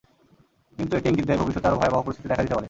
[0.77, 2.59] কিন্তু এটি ইঙ্গিত দেয়, ভবিষ্যতে আরও ভয়াবহ পরিস্থিতি দেখা দিতে পারে।